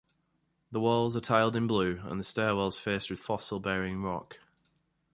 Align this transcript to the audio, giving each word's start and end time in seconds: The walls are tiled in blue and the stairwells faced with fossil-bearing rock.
The 0.71 0.79
walls 0.79 1.15
are 1.15 1.19
tiled 1.21 1.55
in 1.55 1.67
blue 1.67 2.01
and 2.05 2.19
the 2.19 2.23
stairwells 2.23 2.79
faced 2.79 3.11
with 3.11 3.19
fossil-bearing 3.19 4.01
rock. 4.01 4.39